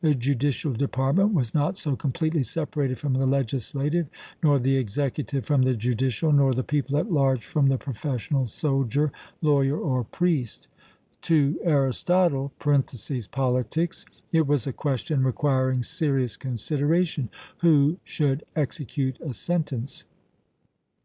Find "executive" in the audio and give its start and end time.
4.76-5.44